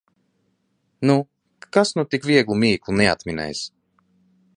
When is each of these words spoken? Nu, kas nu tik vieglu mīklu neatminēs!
Nu, 1.09 1.17
kas 1.77 1.91
nu 1.99 2.05
tik 2.13 2.25
vieglu 2.29 2.57
mīklu 2.65 2.97
neatminēs! 3.03 3.63